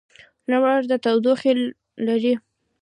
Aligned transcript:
لمر 0.49 0.81
تودوخه 1.03 1.51
لري. 2.07 2.33